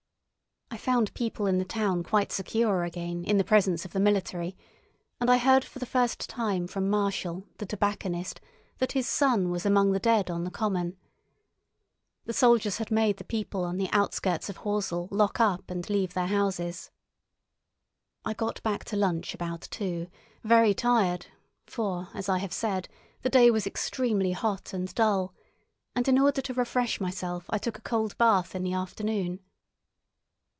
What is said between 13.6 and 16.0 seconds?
on the outskirts of Horsell lock up and